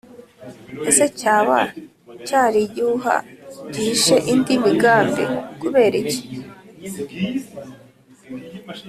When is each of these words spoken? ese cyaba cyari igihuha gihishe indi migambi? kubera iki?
ese 0.89 1.05
cyaba 1.19 1.57
cyari 2.27 2.57
igihuha 2.67 3.15
gihishe 3.73 4.15
indi 4.33 4.53
migambi? 4.63 5.23
kubera 5.61 5.95
iki? 6.03 6.21